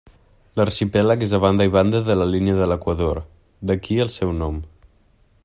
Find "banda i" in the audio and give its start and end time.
1.43-1.73